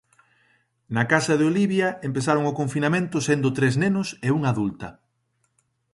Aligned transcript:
Na 0.95 1.03
casa 1.11 1.33
de 1.37 1.47
Olivia 1.51 1.87
empezaron 2.09 2.43
o 2.51 2.57
confinamento 2.59 3.17
sendo 3.27 3.49
tres 3.57 3.73
nenos 3.83 4.07
e 4.27 4.29
unha 4.37 4.49
adulta. 4.53 4.89